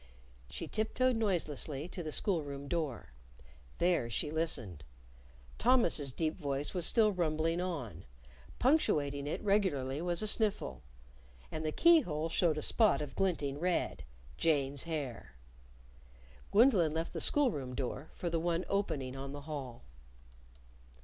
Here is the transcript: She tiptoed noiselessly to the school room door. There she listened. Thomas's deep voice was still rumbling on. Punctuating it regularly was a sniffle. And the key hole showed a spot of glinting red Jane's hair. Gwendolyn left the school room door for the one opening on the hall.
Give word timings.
She 0.49 0.67
tiptoed 0.67 1.15
noiselessly 1.15 1.87
to 1.89 2.01
the 2.01 2.11
school 2.11 2.41
room 2.41 2.67
door. 2.67 3.11
There 3.77 4.09
she 4.09 4.31
listened. 4.31 4.83
Thomas's 5.59 6.11
deep 6.11 6.33
voice 6.39 6.73
was 6.73 6.87
still 6.87 7.11
rumbling 7.11 7.61
on. 7.61 8.05
Punctuating 8.57 9.27
it 9.27 9.43
regularly 9.43 10.01
was 10.01 10.23
a 10.23 10.27
sniffle. 10.27 10.81
And 11.51 11.63
the 11.63 11.71
key 11.71 11.99
hole 11.99 12.29
showed 12.29 12.57
a 12.57 12.63
spot 12.63 12.99
of 12.99 13.15
glinting 13.15 13.59
red 13.59 14.03
Jane's 14.39 14.85
hair. 14.85 15.33
Gwendolyn 16.51 16.95
left 16.95 17.13
the 17.13 17.21
school 17.21 17.51
room 17.51 17.75
door 17.75 18.09
for 18.15 18.27
the 18.31 18.39
one 18.39 18.65
opening 18.69 19.15
on 19.15 19.33
the 19.33 19.41
hall. 19.41 19.83